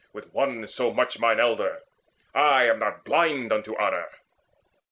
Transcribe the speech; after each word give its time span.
With 0.13 0.33
one 0.33 0.67
so 0.67 0.91
much 0.91 1.19
mine 1.19 1.39
elder: 1.39 1.83
I 2.33 2.63
am 2.63 2.79
not 2.79 3.05
Blind 3.05 3.53
unto 3.53 3.75
honour. 3.75 4.09